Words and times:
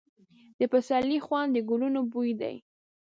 د 0.59 0.61
پسرلي 0.71 1.19
خوند 1.25 1.49
د 1.53 1.57
ګلونو 1.69 1.99
بوی 2.11 2.31
دی. 2.41 2.55